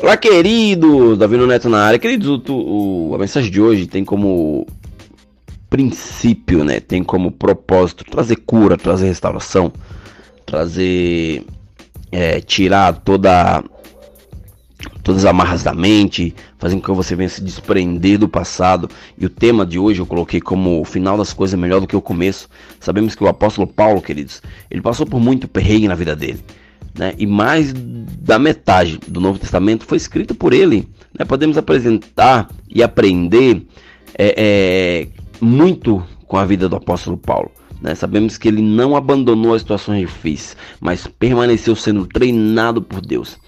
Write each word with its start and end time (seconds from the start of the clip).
Olá, 0.00 0.16
querido! 0.16 1.16
Davi 1.16 1.36
Neto 1.36 1.68
na 1.68 1.82
área. 1.82 1.98
Queridos, 1.98 2.28
o, 2.48 2.52
o, 2.52 3.14
a 3.16 3.18
mensagem 3.18 3.50
de 3.50 3.60
hoje 3.60 3.84
tem 3.88 4.04
como 4.04 4.64
princípio, 5.68 6.62
né? 6.62 6.78
Tem 6.78 7.02
como 7.02 7.32
propósito 7.32 8.04
trazer 8.04 8.36
cura, 8.36 8.76
trazer 8.76 9.06
restauração, 9.06 9.72
trazer. 10.46 11.44
É, 12.12 12.40
tirar 12.40 13.00
toda 13.00 13.62
todas 15.02 15.24
as 15.24 15.30
amarras 15.30 15.64
da 15.64 15.74
mente, 15.74 16.34
fazendo 16.58 16.80
com 16.80 16.92
que 16.92 16.96
você 16.96 17.16
venha 17.16 17.28
se 17.28 17.42
desprender 17.42 18.18
do 18.18 18.28
passado. 18.28 18.88
E 19.18 19.26
o 19.26 19.30
tema 19.30 19.66
de 19.66 19.80
hoje 19.80 20.00
eu 20.00 20.06
coloquei 20.06 20.40
como 20.40 20.80
o 20.80 20.84
final 20.84 21.18
das 21.18 21.32
coisas 21.32 21.54
é 21.54 21.56
melhor 21.60 21.80
do 21.80 21.88
que 21.88 21.96
o 21.96 22.00
começo. 22.00 22.48
Sabemos 22.78 23.16
que 23.16 23.24
o 23.24 23.28
apóstolo 23.28 23.66
Paulo, 23.66 24.00
queridos, 24.00 24.40
ele 24.70 24.80
passou 24.80 25.04
por 25.04 25.18
muito 25.18 25.48
perrengue 25.48 25.88
na 25.88 25.96
vida 25.96 26.14
dele. 26.14 26.38
Né? 26.98 27.14
E 27.16 27.26
mais 27.26 27.72
da 27.72 28.40
metade 28.40 28.98
do 29.06 29.20
Novo 29.20 29.38
Testamento 29.38 29.84
foi 29.84 29.96
escrito 29.96 30.34
por 30.34 30.52
ele. 30.52 30.88
Né? 31.16 31.24
Podemos 31.24 31.56
apresentar 31.56 32.48
e 32.68 32.82
aprender 32.82 33.64
é, 34.18 34.34
é, 34.36 35.08
muito 35.40 36.04
com 36.26 36.36
a 36.36 36.44
vida 36.44 36.68
do 36.68 36.74
apóstolo 36.74 37.16
Paulo. 37.16 37.52
Né? 37.80 37.94
Sabemos 37.94 38.36
que 38.36 38.48
ele 38.48 38.60
não 38.60 38.96
abandonou 38.96 39.54
as 39.54 39.62
situações 39.62 40.00
difíceis, 40.00 40.56
mas 40.80 41.06
permaneceu 41.06 41.76
sendo 41.76 42.04
treinado 42.04 42.82
por 42.82 43.00
Deus. 43.00 43.38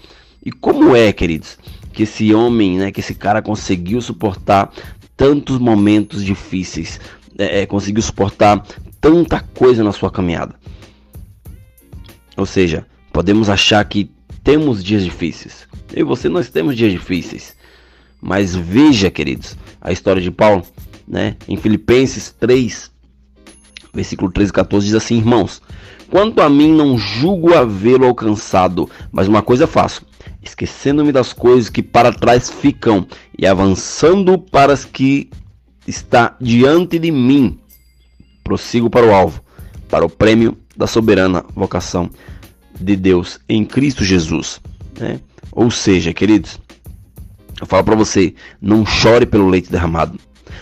E 0.43 0.49
como 0.49 0.95
é, 0.95 1.11
queridos, 1.11 1.59
que 1.91 2.03
esse 2.03 2.33
homem, 2.33 2.77
né, 2.77 2.89
que 2.89 3.01
esse 3.01 3.13
cara 3.13 3.41
conseguiu 3.41 4.01
suportar 4.01 4.71
tantos 5.17 5.59
momentos 5.59 6.23
difíceis, 6.23 7.01
é, 7.37 7.61
é, 7.61 7.65
conseguiu 7.65 8.01
suportar 8.01 8.65
tanta 9.01 9.41
coisa 9.41 9.83
na 9.83 9.91
sua 9.91 10.09
caminhada? 10.09 10.55
Ou 12.37 12.45
seja, 12.45 12.87
podemos 13.11 13.49
achar 13.49 13.83
que 13.85 14.09
temos 14.43 14.83
dias 14.83 15.03
difíceis. 15.03 15.67
Eu 15.93 16.01
e 16.01 16.03
você 16.03 16.29
nós 16.29 16.49
temos 16.49 16.75
dias 16.75 16.91
difíceis. 16.91 17.55
Mas 18.21 18.55
veja, 18.55 19.09
queridos, 19.09 19.57
a 19.79 19.91
história 19.91 20.21
de 20.21 20.31
Paulo, 20.31 20.63
né? 21.07 21.35
Em 21.47 21.57
Filipenses 21.57 22.33
3, 22.39 22.91
versículo 23.93 24.31
13 24.31 24.51
e 24.51 24.53
14 24.53 24.85
diz 24.85 24.95
assim: 24.95 25.17
"Irmãos, 25.17 25.61
quanto 26.09 26.41
a 26.41 26.49
mim 26.49 26.71
não 26.71 26.97
julgo 26.97 27.53
havê-lo 27.53 28.05
alcançado, 28.05 28.89
mas 29.11 29.27
uma 29.27 29.41
coisa 29.41 29.65
faço, 29.65 30.05
esquecendo-me 30.41 31.11
das 31.11 31.33
coisas 31.33 31.69
que 31.69 31.81
para 31.81 32.13
trás 32.13 32.49
ficam 32.49 33.07
e 33.37 33.47
avançando 33.47 34.37
para 34.37 34.71
as 34.71 34.85
que 34.85 35.29
está 35.87 36.35
diante 36.39 36.99
de 36.99 37.11
mim, 37.11 37.59
prossigo 38.43 38.89
para 38.89 39.05
o 39.05 39.13
alvo, 39.13 39.43
para 39.89 40.05
o 40.05 40.09
prêmio 40.09 40.57
da 40.77 40.85
soberana 40.85 41.43
vocação 41.55 42.09
de 42.83 42.95
Deus 42.95 43.39
em 43.47 43.63
Cristo 43.63 44.03
Jesus. 44.03 44.59
Né? 44.99 45.19
Ou 45.51 45.69
seja, 45.69 46.13
queridos, 46.13 46.59
eu 47.59 47.67
falo 47.67 47.83
para 47.83 47.95
você, 47.95 48.33
não 48.61 48.85
chore 48.85 49.25
pelo 49.25 49.49
leite 49.49 49.71
derramado, 49.71 50.19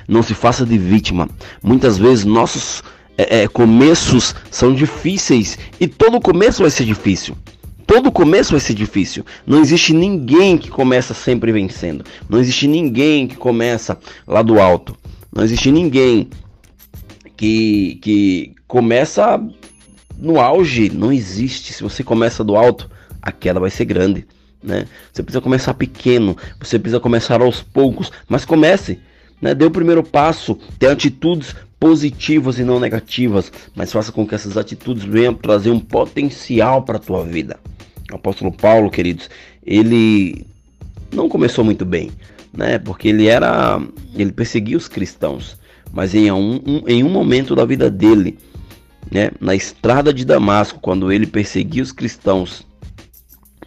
não 0.07 0.21
se 0.23 0.33
faça 0.33 0.65
de 0.65 0.77
vítima. 0.77 1.29
Muitas 1.63 1.97
vezes 1.97 2.25
nossos 2.25 2.83
é, 3.17 3.43
é, 3.43 3.47
começos 3.47 4.35
são 4.49 4.73
difíceis 4.73 5.57
e 5.79 5.87
todo 5.87 6.21
começo 6.21 6.61
vai 6.61 6.71
ser 6.71 6.85
difícil. 6.85 7.35
Todo 7.85 8.11
começo 8.11 8.51
vai 8.51 8.59
ser 8.59 8.75
difícil. 8.75 9.25
Não 9.47 9.59
existe 9.59 9.93
ninguém 9.93 10.57
que 10.57 10.69
começa 10.69 11.13
sempre 11.13 11.51
vencendo. 11.51 12.05
Não 12.29 12.39
existe 12.39 12.67
ninguém 12.67 13.27
que 13.27 13.35
começa 13.35 13.97
lá 14.27 14.43
do 14.43 14.59
alto. 14.59 14.95
Não 15.35 15.43
existe 15.43 15.71
ninguém 15.71 16.29
que, 17.35 17.97
que 18.01 18.53
começa 18.67 19.41
no 20.19 20.39
auge. 20.39 20.89
Não 20.89 21.11
existe. 21.11 21.73
Se 21.73 21.81
você 21.81 22.03
começa 22.03 22.43
do 22.43 22.55
alto, 22.55 22.89
a 23.21 23.31
queda 23.31 23.59
vai 23.59 23.69
ser 23.69 23.85
grande. 23.85 24.27
Né? 24.61 24.85
Você 25.11 25.23
precisa 25.23 25.41
começar 25.41 25.73
pequeno. 25.73 26.35
Você 26.59 26.77
precisa 26.77 26.99
começar 26.99 27.41
aos 27.41 27.61
poucos. 27.61 28.11
Mas 28.27 28.45
comece. 28.45 28.99
Né? 29.41 29.55
Dê 29.55 29.65
o 29.65 29.71
primeiro 29.71 30.03
passo. 30.03 30.59
Tenha 30.77 30.91
atitudes 30.91 31.55
positivas 31.79 32.59
e 32.59 32.63
não 32.63 32.79
negativas, 32.79 33.51
mas 33.73 33.91
faça 33.91 34.11
com 34.11 34.27
que 34.27 34.35
essas 34.35 34.57
atitudes 34.57 35.03
venham 35.03 35.33
trazer 35.33 35.71
um 35.71 35.79
potencial 35.79 36.83
para 36.83 36.97
a 36.97 36.99
tua 36.99 37.23
vida. 37.23 37.57
O 38.11 38.15
apóstolo 38.15 38.51
Paulo, 38.51 38.91
queridos, 38.91 39.29
ele 39.65 40.45
não 41.13 41.29
começou 41.29 41.63
muito 41.63 41.85
bem, 41.85 42.11
né? 42.53 42.77
Porque 42.77 43.07
ele 43.07 43.27
era, 43.27 43.81
ele 44.13 44.31
perseguia 44.31 44.75
os 44.75 44.87
cristãos, 44.87 45.57
mas 45.93 46.13
em 46.13 46.29
um, 46.31 46.61
um, 46.65 46.83
em 46.85 47.03
um 47.03 47.09
momento 47.09 47.55
da 47.55 47.63
vida 47.63 47.89
dele, 47.89 48.37
né, 49.11 49.31
na 49.39 49.55
estrada 49.55 50.13
de 50.13 50.23
Damasco, 50.23 50.79
quando 50.79 51.11
ele 51.11 51.25
perseguia 51.25 51.83
os 51.83 51.91
cristãos, 51.91 52.65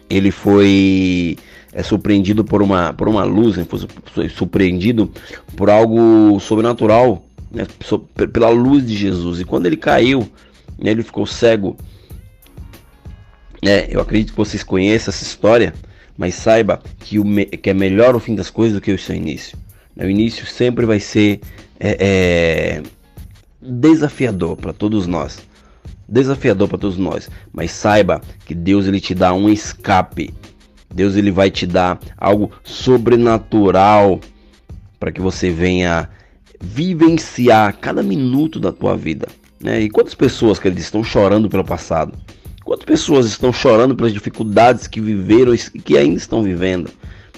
ele 0.09 0.31
foi 0.31 1.37
é 1.73 1.81
surpreendido 1.81 2.45
por 2.45 2.61
uma, 2.61 2.93
por 2.93 3.09
uma 3.09 3.23
luz, 3.23 3.57
né? 3.57 3.65
foi 4.13 4.29
surpreendido 4.29 5.11
por 5.57 5.69
algo 5.69 6.39
sobrenatural, 6.39 7.25
né? 7.51 7.65
pela 8.31 8.49
luz 8.49 8.85
de 8.85 8.95
Jesus. 8.95 9.39
E 9.39 9.43
quando 9.43 9.65
ele 9.65 9.75
caiu, 9.75 10.29
né, 10.77 10.91
ele 10.91 11.01
ficou 11.01 11.25
cego. 11.25 11.75
É, 13.63 13.87
eu 13.89 13.99
acredito 13.99 14.31
que 14.31 14.37
vocês 14.37 14.61
conheçam 14.61 15.11
essa 15.11 15.23
história, 15.23 15.73
mas 16.15 16.35
saiba 16.35 16.79
que, 16.99 17.17
o 17.17 17.25
que 17.59 17.69
é 17.69 17.73
melhor 17.73 18.15
o 18.15 18.19
fim 18.19 18.35
das 18.35 18.51
coisas 18.51 18.75
do 18.75 18.81
que 18.81 18.91
o 18.91 18.99
seu 18.99 19.15
início. 19.15 19.57
O 19.97 20.03
início 20.03 20.45
sempre 20.45 20.85
vai 20.85 20.99
ser 20.99 21.39
é, 21.79 21.97
é, 21.99 22.83
desafiador 23.63 24.57
para 24.57 24.73
todos 24.73 25.07
nós. 25.07 25.39
Desafiador 26.07 26.67
para 26.67 26.77
todos 26.77 26.97
nós. 26.97 27.29
Mas 27.51 27.71
saiba 27.71 28.21
que 28.45 28.53
Deus 28.53 28.87
ele 28.87 28.99
te 28.99 29.15
dá 29.15 29.33
um 29.33 29.49
escape. 29.49 30.33
Deus 30.93 31.15
ele 31.15 31.31
vai 31.31 31.49
te 31.49 31.65
dar 31.65 31.99
algo 32.17 32.51
sobrenatural 32.63 34.19
para 34.99 35.11
que 35.11 35.21
você 35.21 35.49
venha 35.49 36.09
vivenciar 36.61 37.77
cada 37.79 38.03
minuto 38.03 38.59
da 38.59 38.71
tua 38.71 38.95
vida. 38.95 39.27
Né? 39.59 39.81
E 39.81 39.89
quantas 39.89 40.13
pessoas 40.13 40.59
que 40.59 40.67
estão 40.69 41.03
chorando 41.03 41.49
pelo 41.49 41.63
passado? 41.63 42.17
Quantas 42.63 42.85
pessoas 42.85 43.25
estão 43.25 43.51
chorando 43.51 43.95
pelas 43.95 44.13
dificuldades 44.13 44.87
que 44.87 45.01
viveram 45.01 45.53
e 45.53 45.57
que 45.57 45.97
ainda 45.97 46.15
estão 46.15 46.41
vivendo, 46.41 46.89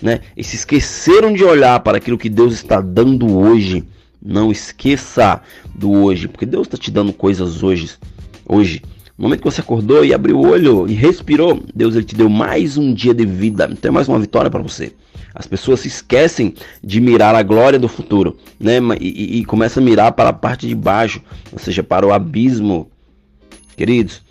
né? 0.02 0.19
E 0.38 0.44
se 0.44 0.56
esqueceram 0.56 1.34
de 1.34 1.44
olhar 1.44 1.80
para 1.80 1.97
aquilo 1.97 2.18
que 2.18 2.30
Deus 2.30 2.53
está 2.53 2.80
dando 2.80 3.36
hoje. 3.36 3.84
Não 4.21 4.51
esqueça 4.51 5.41
do 5.73 5.91
hoje, 5.91 6.27
porque 6.27 6.45
Deus 6.45 6.67
está 6.67 6.77
te 6.77 6.91
dando 6.91 7.13
coisas 7.13 7.63
hoje. 7.63 7.91
Hoje, 8.47 8.81
no 9.17 9.23
momento 9.23 9.41
que 9.41 9.51
você 9.51 9.61
acordou 9.61 10.03
e 10.03 10.13
abriu 10.13 10.37
o 10.37 10.47
olho 10.47 10.87
e 10.87 10.93
respirou, 10.93 11.63
Deus 11.73 11.95
ele 11.95 12.05
te 12.05 12.15
deu 12.15 12.29
mais 12.29 12.77
um 12.77 12.93
dia 12.93 13.13
de 13.13 13.25
vida. 13.25 13.69
Então 13.71 13.89
é 13.89 13.91
mais 13.91 14.07
uma 14.07 14.19
vitória 14.19 14.51
para 14.51 14.61
você. 14.61 14.93
As 15.33 15.47
pessoas 15.47 15.81
se 15.81 15.87
esquecem 15.87 16.53
de 16.83 17.01
mirar 17.01 17.35
a 17.35 17.43
glória 17.43 17.77
do 17.77 17.87
futuro, 17.87 18.37
né? 18.59 18.79
E, 18.99 19.07
e, 19.07 19.39
e 19.39 19.45
começam 19.45 19.81
a 19.81 19.85
mirar 19.85 20.11
para 20.13 20.29
a 20.29 20.33
parte 20.33 20.67
de 20.67 20.75
baixo, 20.75 21.21
ou 21.51 21.59
seja, 21.59 21.83
para 21.83 22.05
o 22.05 22.13
abismo. 22.13 22.89
Queridos, 23.75 24.21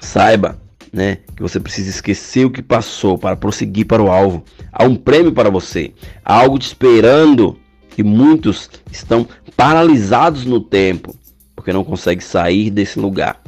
Saiba, 0.00 0.60
né, 0.92 1.18
que 1.34 1.42
você 1.42 1.58
precisa 1.58 1.90
esquecer 1.90 2.44
o 2.44 2.50
que 2.50 2.62
passou 2.62 3.18
para 3.18 3.36
prosseguir 3.36 3.86
para 3.86 4.02
o 4.02 4.10
alvo. 4.10 4.44
Há 4.72 4.84
um 4.84 4.94
prêmio 4.94 5.32
para 5.32 5.50
você, 5.50 5.92
há 6.24 6.40
algo 6.40 6.58
te 6.58 6.66
esperando 6.66 7.58
e 7.96 8.02
muitos 8.02 8.70
estão 8.90 9.26
paralisados 9.56 10.44
no 10.44 10.60
tempo 10.60 11.14
porque 11.64 11.72
não 11.72 11.82
conseguem 11.82 12.20
sair 12.20 12.68
desse 12.68 12.98
lugar, 12.98 13.40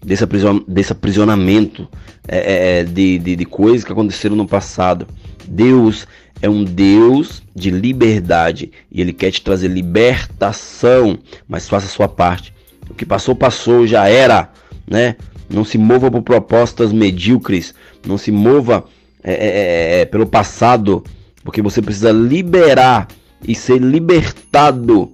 desse, 0.00 0.24
desse 0.68 0.92
aprisionamento 0.92 1.88
é, 2.28 2.38
é, 2.38 2.80
é, 2.80 2.84
de, 2.84 3.18
de, 3.18 3.34
de 3.34 3.44
coisas 3.44 3.82
que 3.82 3.90
aconteceram 3.90 4.36
no 4.36 4.46
passado. 4.46 5.08
Deus 5.44 6.06
é 6.40 6.48
um 6.48 6.62
Deus 6.62 7.42
de 7.52 7.70
liberdade 7.70 8.70
e 8.92 9.00
Ele 9.00 9.12
quer 9.12 9.32
te 9.32 9.42
trazer 9.42 9.66
libertação, 9.66 11.18
mas 11.48 11.68
faça 11.68 11.86
a 11.86 11.90
sua 11.90 12.06
parte. 12.06 12.54
O 12.88 12.94
que 12.94 13.04
passou, 13.04 13.34
passou, 13.34 13.86
já 13.86 14.08
era, 14.08 14.50
né? 14.86 15.16
Não 15.50 15.64
se 15.64 15.76
mova 15.76 16.10
por 16.10 16.22
propostas 16.22 16.92
medíocres. 16.92 17.74
Não 18.06 18.16
se 18.16 18.30
mova 18.30 18.84
é, 19.22 19.32
é, 19.32 19.46
é, 19.46 20.00
é, 20.00 20.04
pelo 20.04 20.26
passado. 20.26 21.02
Porque 21.42 21.60
você 21.60 21.82
precisa 21.82 22.12
liberar 22.12 23.08
e 23.46 23.54
ser 23.54 23.80
libertado 23.80 25.12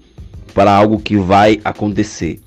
para 0.54 0.72
algo 0.72 1.00
que 1.00 1.16
vai 1.16 1.60
acontecer. 1.64 2.40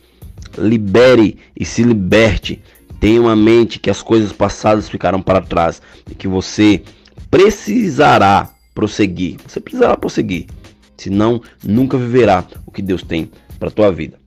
Libere 0.58 1.38
e 1.58 1.66
se 1.66 1.84
liberte. 1.84 2.62
Tenha 3.00 3.22
uma 3.22 3.36
mente 3.36 3.80
que 3.80 3.90
as 3.90 4.02
coisas 4.02 4.32
passadas 4.32 4.88
ficaram 4.88 5.22
para 5.22 5.42
trás 5.42 5.82
e 6.10 6.16
que 6.16 6.28
você 6.28 6.82
precisará 7.30 8.54
prosseguir. 8.74 9.38
Você 9.48 9.60
precisará 9.60 9.98
prosseguir. 9.98 10.48
Senão, 10.96 11.42
nunca 11.64 11.98
viverá 11.98 12.46
o 12.66 12.72
que 12.72 12.82
Deus 12.82 13.04
tem 13.04 13.30
para 13.60 13.72
tua 13.72 13.92
vida. 13.92 14.23